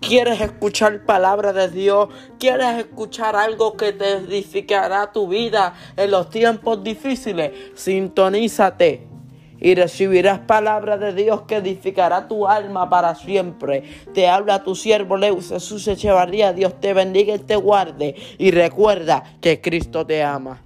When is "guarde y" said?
17.56-18.50